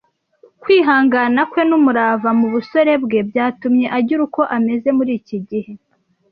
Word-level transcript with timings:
Kwihangana 0.61 1.41
kwe 1.51 1.61
n'umurava 1.69 2.29
mu 2.39 2.47
busore 2.53 2.93
bwe 3.03 3.19
byatumye 3.29 3.85
agira 3.97 4.21
uko 4.27 4.41
ameze 4.57 4.89
muri 4.97 5.11
iki 5.19 5.37
gihe. 5.49 5.71